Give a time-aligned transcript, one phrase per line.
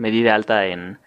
[0.00, 0.98] me di de alta en,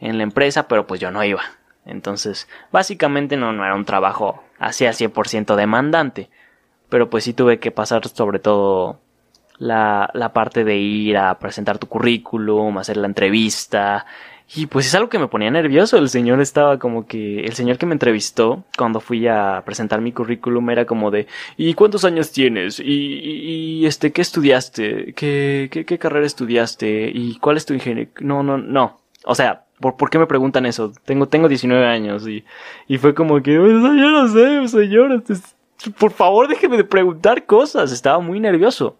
[0.00, 1.42] en la empresa, pero pues yo no iba.
[1.86, 6.30] Entonces, básicamente no, no era un trabajo así al 100% demandante.
[6.88, 9.00] Pero pues sí tuve que pasar sobre todo
[9.58, 14.04] la, la parte de ir a presentar tu currículum, hacer la entrevista.
[14.52, 15.96] Y pues es algo que me ponía nervioso.
[15.96, 17.40] El señor estaba como que.
[17.40, 21.28] El señor que me entrevistó cuando fui a presentar mi currículum era como de.
[21.56, 22.80] ¿Y cuántos años tienes?
[22.80, 25.12] ¿Y, y, este qué estudiaste?
[25.14, 27.10] ¿Qué, qué, qué carrera estudiaste?
[27.14, 28.12] ¿Y cuál es tu ingeniería?
[28.20, 29.00] No, no, no.
[29.24, 30.92] O sea, ¿por, ¿por qué me preguntan eso?
[31.04, 32.44] Tengo, tengo 19 años y,
[32.88, 33.52] y fue como que.
[33.52, 35.12] Yo no sé, señor.
[35.12, 35.34] Este,
[35.96, 37.92] por favor, déjeme de preguntar cosas.
[37.92, 38.98] Estaba muy nervioso.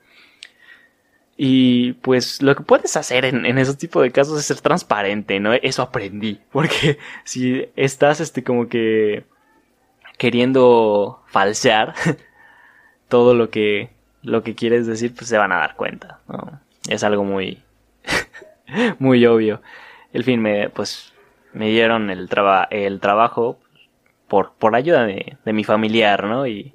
[1.42, 5.40] Y pues lo que puedes hacer en, en esos tipos de casos es ser transparente,
[5.40, 5.54] ¿no?
[5.54, 6.38] Eso aprendí.
[6.52, 9.24] Porque si estás este como que
[10.18, 11.94] queriendo falsear
[13.08, 13.88] todo lo que
[14.22, 16.60] lo que quieres decir, pues se van a dar cuenta, ¿no?
[16.86, 17.62] Es algo muy
[18.98, 19.62] muy obvio.
[20.12, 21.14] El fin me pues
[21.54, 23.58] me dieron el traba, el trabajo
[24.28, 26.46] por por ayuda de, de mi familiar, ¿no?
[26.46, 26.74] Y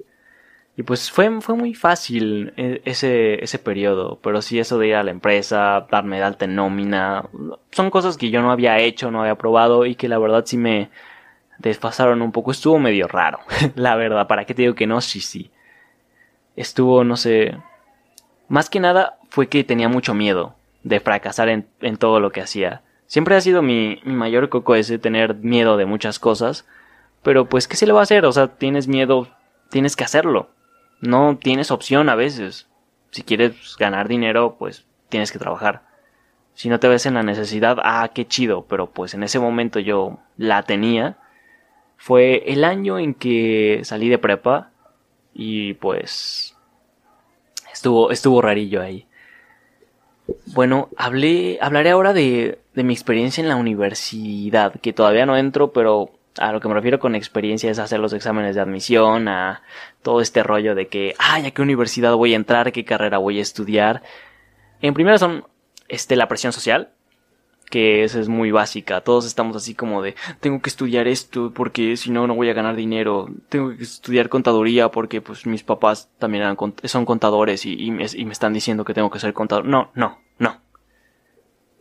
[0.78, 4.94] y pues fue, fue muy fácil eh, ese, ese periodo, pero sí eso de ir
[4.94, 7.24] a la empresa, darme de alta en nómina,
[7.70, 10.58] son cosas que yo no había hecho, no había probado y que la verdad sí
[10.58, 10.90] me
[11.58, 12.50] desfasaron un poco.
[12.50, 13.38] Estuvo medio raro,
[13.74, 15.00] la verdad, ¿para qué te digo que no?
[15.00, 15.50] Sí, sí.
[16.56, 17.56] Estuvo, no sé,
[18.48, 22.42] más que nada fue que tenía mucho miedo de fracasar en, en todo lo que
[22.42, 22.82] hacía.
[23.06, 26.66] Siempre ha sido mi, mi mayor coco ese, tener miedo de muchas cosas,
[27.22, 28.26] pero pues, ¿qué se le va a hacer?
[28.26, 29.28] O sea, tienes miedo,
[29.70, 30.50] tienes que hacerlo
[31.00, 32.68] no tienes opción a veces.
[33.10, 35.82] Si quieres ganar dinero, pues tienes que trabajar.
[36.54, 39.78] Si no te ves en la necesidad, ah, qué chido, pero pues en ese momento
[39.78, 41.18] yo la tenía.
[41.96, 44.70] Fue el año en que salí de prepa
[45.34, 46.56] y pues
[47.72, 49.06] estuvo, estuvo rarillo ahí.
[50.46, 55.72] Bueno, hablé, hablaré ahora de, de mi experiencia en la universidad, que todavía no entro,
[55.72, 59.62] pero a lo que me refiero con experiencia es hacer los exámenes de admisión, a
[60.02, 63.38] todo este rollo de que, ay, a qué universidad voy a entrar, qué carrera voy
[63.38, 64.02] a estudiar.
[64.80, 65.44] En primera son,
[65.88, 66.90] este, la presión social,
[67.70, 69.00] que esa es muy básica.
[69.00, 72.54] Todos estamos así como de, tengo que estudiar esto porque si no, no voy a
[72.54, 73.28] ganar dinero.
[73.48, 78.52] Tengo que estudiar contaduría porque pues mis papás también son contadores y, y me están
[78.52, 79.64] diciendo que tengo que ser contador.
[79.64, 80.18] No, no,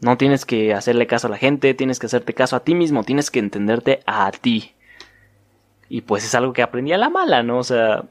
[0.02, 0.18] no.
[0.18, 3.32] Tienes que hacerle caso a la gente, tienes que hacerte caso a ti mismo, tienes
[3.32, 4.74] que entenderte a ti.
[5.90, 7.60] Y pues es algo que aprendí a la mala, ¿no?
[7.60, 8.04] O sea,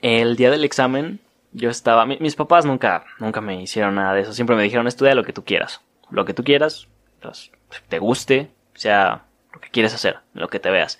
[0.00, 1.20] el día del examen
[1.52, 2.06] yo estaba...
[2.06, 5.32] mis papás nunca, nunca me hicieron nada de eso, siempre me dijeron estudia lo que
[5.32, 5.82] tú quieras.
[6.10, 6.88] Lo que tú quieras,
[7.20, 7.52] pues,
[7.88, 10.98] te guste, sea lo que quieres hacer, lo que te veas.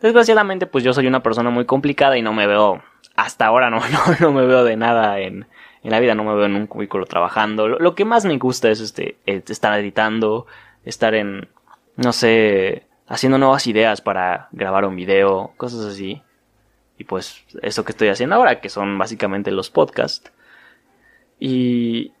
[0.00, 2.82] Desgraciadamente, pues yo soy una persona muy complicada y no me veo,
[3.16, 5.46] hasta ahora no, no, no me veo de nada en,
[5.82, 7.68] en la vida no me veo en un cubículo trabajando.
[7.68, 10.46] Lo, que más me gusta es este, estar editando,
[10.84, 11.48] estar en,
[11.96, 16.22] no sé, haciendo nuevas ideas para grabar un video, cosas así.
[16.96, 20.32] Y pues eso que estoy haciendo ahora, que son básicamente los podcasts.
[21.38, 22.12] Y...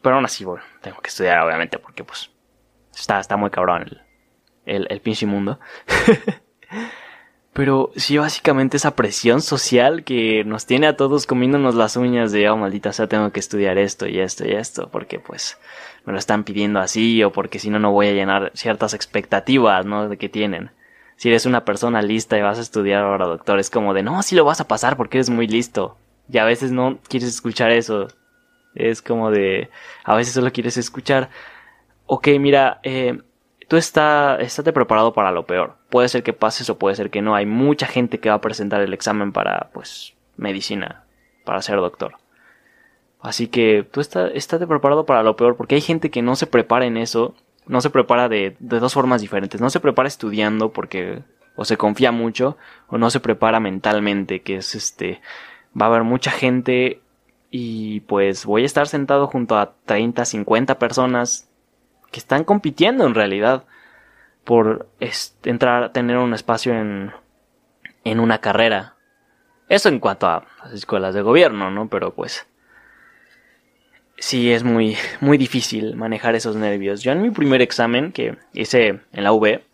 [0.00, 2.30] Pero aún así, bueno, tengo que estudiar obviamente porque pues
[2.92, 4.02] está, está muy cabrón el,
[4.66, 5.60] el, el pinche mundo.
[7.52, 12.48] Pero sí, básicamente esa presión social que nos tiene a todos comiéndonos las uñas de,
[12.48, 15.58] oh, maldita sea, tengo que estudiar esto y esto y esto, porque pues
[16.06, 19.84] me lo están pidiendo así o porque si no, no voy a llenar ciertas expectativas,
[19.84, 20.08] ¿no?
[20.08, 20.70] De que tienen.
[21.16, 24.22] Si eres una persona lista y vas a estudiar ahora, doctor, es como de, no,
[24.22, 25.98] sí lo vas a pasar porque eres muy listo.
[26.32, 28.08] Y a veces no quieres escuchar eso.
[28.74, 29.68] Es como de,
[30.04, 31.28] a veces solo quieres escuchar,
[32.06, 33.20] ok, mira, eh,
[33.72, 35.76] tú está, estate preparado para lo peor.
[35.88, 37.34] Puede ser que pases o puede ser que no.
[37.34, 41.04] Hay mucha gente que va a presentar el examen para, pues, medicina,
[41.46, 42.16] para ser doctor.
[43.22, 46.46] Así que tú está, estate preparado para lo peor, porque hay gente que no se
[46.46, 47.34] prepara en eso,
[47.66, 49.58] no se prepara de, de dos formas diferentes.
[49.58, 51.22] No se prepara estudiando porque
[51.56, 52.58] o se confía mucho,
[52.88, 55.22] o no se prepara mentalmente, que es este,
[55.80, 57.00] va a haber mucha gente
[57.50, 61.48] y pues voy a estar sentado junto a 30, 50 personas
[62.12, 63.64] que están compitiendo en realidad
[64.44, 64.88] por
[65.44, 67.12] entrar a tener un espacio en,
[68.04, 68.94] en una carrera.
[69.68, 71.88] Eso en cuanto a las escuelas de gobierno, ¿no?
[71.88, 72.46] Pero pues
[74.18, 77.02] sí es muy muy difícil manejar esos nervios.
[77.02, 79.64] Yo en mi primer examen que hice en la V,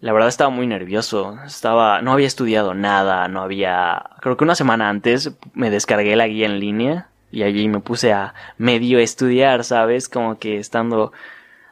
[0.00, 1.38] la verdad estaba muy nervioso.
[1.44, 6.28] Estaba no había estudiado nada, no había creo que una semana antes me descargué la
[6.28, 10.08] guía en línea y allí me puse a medio estudiar, ¿sabes?
[10.08, 11.12] Como que estando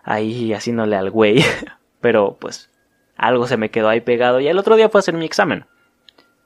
[0.03, 1.45] ahí haciéndole al güey.
[2.01, 2.71] Pero pues
[3.17, 5.67] algo se me quedó ahí pegado y el otro día fue a hacer mi examen.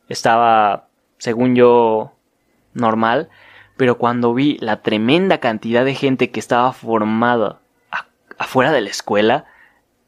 [0.08, 0.88] Estaba,
[1.18, 2.12] según yo,
[2.74, 3.28] normal,
[3.76, 7.60] pero cuando vi la tremenda cantidad de gente que estaba formada
[8.38, 9.46] afuera de la escuela,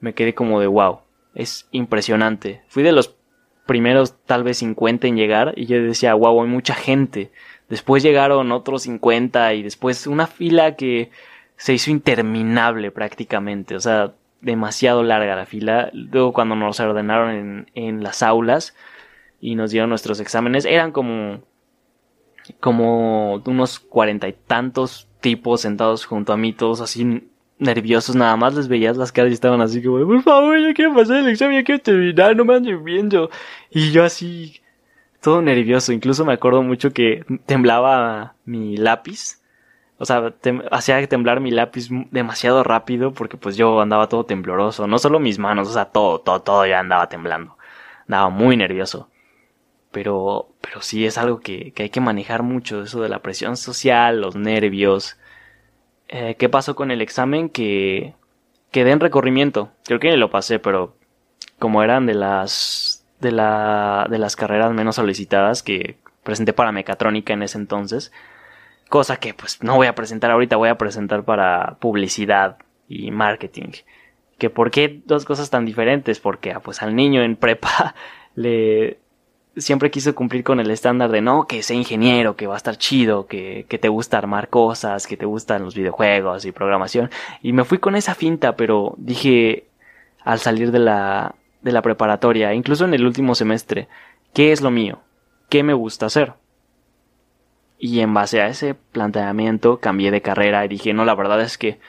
[0.01, 1.01] me quedé como de wow,
[1.35, 2.63] es impresionante.
[2.69, 3.17] Fui de los
[3.67, 7.31] primeros tal vez 50 en llegar y yo decía, wow, hay mucha gente.
[7.71, 11.11] Después llegaron otros 50 y después una fila que
[11.57, 14.13] se hizo interminable prácticamente, o sea,
[14.43, 15.91] demasiado larga la fila.
[15.95, 18.75] Luego cuando nos ordenaron en, en las aulas
[19.41, 21.41] y nos dieron nuestros exámenes, eran como
[22.59, 28.55] como unos cuarenta y tantos tipos sentados junto a mí, todos así nerviosos, nada más
[28.55, 31.59] les veías las caras y estaban así como, por favor, ya quiero pasar el examen,
[31.59, 33.31] ya quiero terminar, no me anden viendo.
[33.71, 34.61] Y yo así,
[35.21, 39.41] todo nervioso, incluso me acuerdo mucho que temblaba mi lápiz.
[39.99, 40.35] O sea,
[40.71, 44.87] hacía temblar mi lápiz demasiado rápido porque pues yo andaba todo tembloroso.
[44.87, 47.57] No solo mis manos, o sea, todo, todo, todo ya andaba temblando.
[48.03, 49.11] Andaba muy nervioso.
[49.93, 53.57] Pero, pero sí es algo que, que hay que manejar mucho, eso de la presión
[53.57, 55.19] social, los nervios,
[56.13, 57.49] eh, ¿Qué pasó con el examen?
[57.49, 58.15] Que
[58.73, 59.71] quedé en recorrimiento.
[59.85, 60.97] Creo que lo pasé, pero
[61.61, 67.33] como eran de las de la de las carreras menos solicitadas que presenté para mecatrónica
[67.33, 68.13] en ese entonces,
[68.89, 72.59] cosa que pues no voy a presentar ahorita, voy a presentar para publicidad
[72.89, 73.71] y marketing.
[74.39, 76.19] Que por qué dos cosas tan diferentes?
[76.19, 77.95] Porque ah, pues al niño en prepa
[78.35, 78.99] le
[79.57, 82.77] siempre quiso cumplir con el estándar de no, que sea ingeniero, que va a estar
[82.77, 87.11] chido, que, que te gusta armar cosas, que te gustan los videojuegos y programación.
[87.43, 89.67] Y me fui con esa finta, pero dije
[90.23, 93.89] al salir de la, de la preparatoria, incluso en el último semestre,
[94.33, 95.01] ¿qué es lo mío?
[95.49, 96.35] ¿Qué me gusta hacer?
[97.79, 101.59] Y en base a ese planteamiento cambié de carrera y dije, no, la verdad es
[101.59, 101.81] que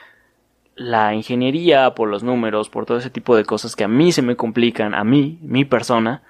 [0.74, 4.22] la ingeniería, por los números, por todo ese tipo de cosas que a mí se
[4.22, 6.22] me complican, a mí, mi persona,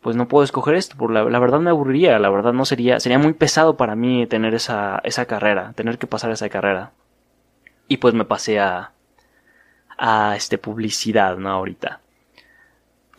[0.00, 3.18] pues no puedo escoger esto, por la, verdad me aburriría, la verdad no sería, sería
[3.18, 6.92] muy pesado para mí tener esa, esa carrera, tener que pasar esa carrera.
[7.88, 8.92] Y pues me pasé a,
[9.98, 11.50] a este publicidad, ¿no?
[11.50, 12.00] Ahorita.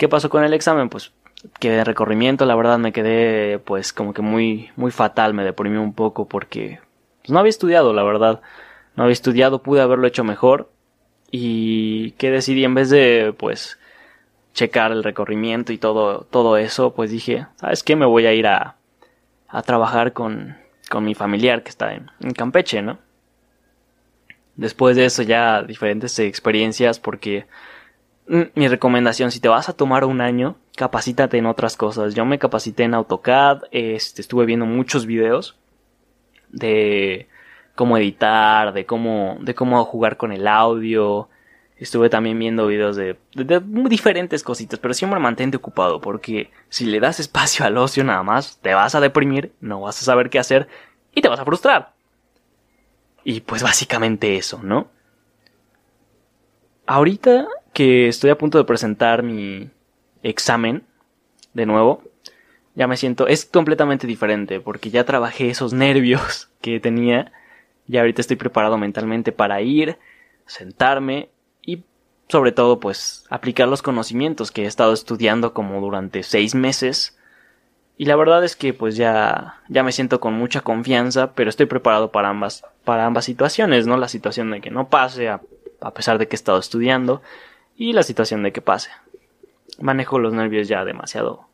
[0.04, 0.90] ¿Qué pasó con el examen?
[0.90, 1.14] Pues
[1.62, 5.78] quedé de recorrimiento, la verdad me quedé pues como que muy, muy fatal, me deprimí
[5.78, 6.82] un poco porque
[7.22, 8.42] pues, no había estudiado, la verdad.
[8.98, 10.70] No había estudiado, pude haberlo hecho mejor.
[11.32, 13.80] Y que decidí en vez de pues
[14.54, 17.96] checar el recorrimiento y todo, todo eso, pues dije, ¿sabes qué?
[17.96, 18.76] Me voy a ir a,
[19.48, 20.58] a trabajar con,
[20.90, 23.00] con mi familiar que está en, en Campeche, ¿no?
[24.58, 27.48] Después de eso ya diferentes experiencias porque
[28.28, 32.16] mi recomendación, si te vas a tomar un año, capacítate en otras cosas.
[32.16, 35.58] Yo me capacité en AutoCAD, este, estuve viendo muchos videos
[36.50, 37.28] de
[37.76, 41.30] cómo editar, de cómo, de cómo jugar con el audio,
[41.84, 43.60] Estuve también viendo videos de, de,
[43.90, 48.60] diferentes cositas, pero siempre mantente ocupado porque si le das espacio al ocio nada más,
[48.62, 50.70] te vas a deprimir, no vas a saber qué hacer
[51.14, 51.94] y te vas a frustrar.
[53.26, 54.88] Y pues básicamente eso, ¿no?
[56.86, 59.70] Ahorita que estoy a punto de presentar mi
[60.22, 60.84] examen,
[61.54, 62.04] de nuevo,
[62.76, 67.32] ya me siento, es completamente diferente porque ya trabajé esos nervios que tenía,
[67.88, 69.98] y ahorita estoy preparado mentalmente para ir,
[70.46, 71.30] sentarme
[71.62, 71.84] y
[72.30, 77.18] sobre todo pues aplicar los conocimientos que he estado estudiando como durante seis meses.
[77.98, 81.68] Y la verdad es que pues ya ya me siento con mucha confianza pero estoy
[81.68, 85.42] preparado para ambas para ambas situaciones no la situación de que no pase a,
[85.80, 87.22] a pesar de que he estado estudiando
[87.76, 88.92] y la situación de que pase
[89.80, 91.48] manejo los nervios ya demasiado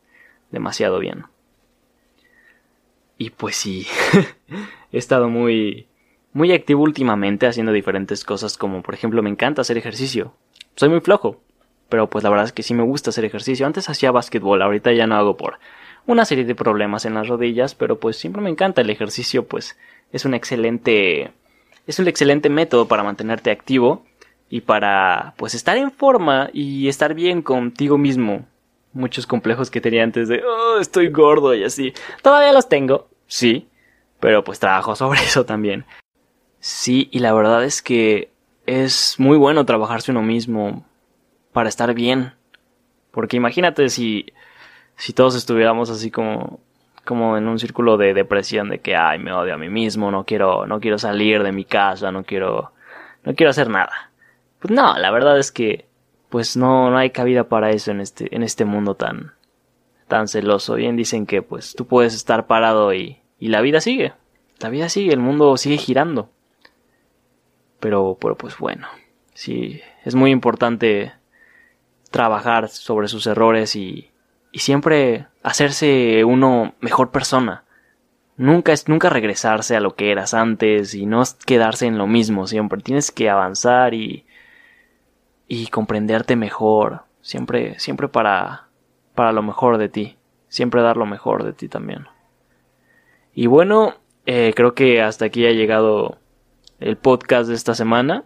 [0.50, 1.24] demasiado bien
[3.18, 3.86] y pues sí
[4.92, 5.86] he estado muy
[6.32, 10.32] muy activo últimamente haciendo diferentes cosas como por ejemplo me encanta hacer ejercicio.
[10.76, 11.40] Soy muy flojo,
[11.88, 13.66] pero pues la verdad es que sí me gusta hacer ejercicio.
[13.66, 15.58] Antes hacía básquetbol, ahorita ya no hago por
[16.06, 19.76] una serie de problemas en las rodillas, pero pues siempre me encanta el ejercicio, pues
[20.12, 21.32] es un excelente
[21.86, 24.04] es un excelente método para mantenerte activo
[24.50, 28.46] y para pues estar en forma y estar bien contigo mismo.
[28.92, 31.94] Muchos complejos que tenía antes de, oh, estoy gordo y así.
[32.22, 33.68] Todavía los tengo, sí,
[34.18, 35.86] pero pues trabajo sobre eso también.
[36.58, 38.32] Sí, y la verdad es que
[38.66, 40.84] es muy bueno trabajarse uno mismo
[41.52, 42.34] para estar bien.
[43.12, 44.26] Porque imagínate si,
[44.96, 46.58] si todos estuviéramos así como,
[47.04, 50.24] como en un círculo de depresión de que ay me odio a mí mismo, no
[50.24, 52.72] quiero, no quiero salir de mi casa, no quiero,
[53.24, 54.09] no quiero hacer nada.
[54.60, 55.90] Pues no, la verdad es que
[56.28, 59.34] pues no, no hay cabida para eso en este, en este mundo tan,
[60.06, 60.76] tan celoso.
[60.76, 64.14] Bien dicen que pues tú puedes estar parado y, y la vida sigue.
[64.60, 66.30] La vida sigue, el mundo sigue girando.
[67.80, 68.86] Pero, pero pues bueno,
[69.34, 71.14] sí, es muy importante
[72.10, 74.10] trabajar sobre sus errores y,
[74.52, 77.64] y siempre hacerse uno mejor persona.
[78.36, 82.46] Nunca es nunca regresarse a lo que eras antes y no quedarse en lo mismo
[82.46, 82.82] siempre.
[82.82, 84.26] Tienes que avanzar y,
[85.52, 88.68] y comprenderte mejor, siempre, siempre para,
[89.16, 90.16] para lo mejor de ti,
[90.46, 92.06] siempre dar lo mejor de ti también.
[93.34, 96.18] Y bueno, eh, creo que hasta aquí ha llegado
[96.78, 98.22] el podcast de esta semana,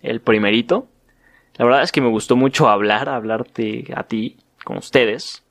[0.00, 0.88] el primerito.
[1.58, 5.44] La verdad es que me gustó mucho hablar, hablarte a ti, con ustedes.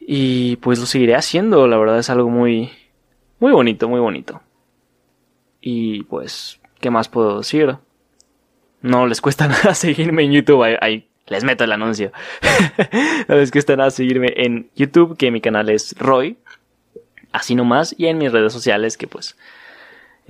[0.00, 2.70] Y pues lo seguiré haciendo, la verdad es algo muy,
[3.38, 4.40] muy bonito, muy bonito.
[5.60, 7.76] Y pues, ¿qué más puedo decir?
[8.82, 12.12] No les cuesta nada seguirme en YouTube, ahí, les meto el anuncio.
[13.28, 16.36] no les cuesta nada seguirme en YouTube, que mi canal es Roy.
[17.32, 19.36] Así nomás, y en mis redes sociales, que pues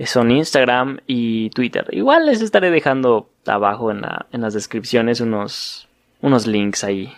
[0.05, 1.87] son Instagram y Twitter.
[1.91, 5.89] Igual les estaré dejando abajo en, las descripciones unos,
[6.21, 7.13] unos links ahí.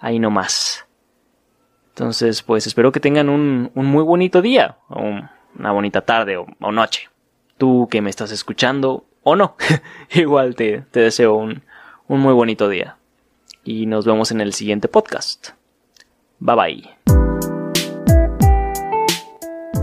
[0.00, 0.86] Ahí nomás.
[1.88, 5.02] Entonces, pues espero que tengan un, un muy bonito día, o
[5.58, 7.08] una bonita tarde o, noche.
[7.58, 9.56] Tú que me estás escuchando o no,
[10.14, 11.64] igual te, te deseo un,
[12.06, 12.96] un muy bonito día.
[13.64, 15.48] Y nos vemos en el siguiente podcast.
[16.38, 16.95] Bye bye.